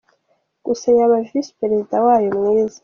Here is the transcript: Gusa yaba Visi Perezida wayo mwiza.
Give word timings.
Gusa 0.65 0.87
yaba 0.97 1.17
Visi 1.29 1.51
Perezida 1.59 1.95
wayo 2.05 2.29
mwiza. 2.37 2.79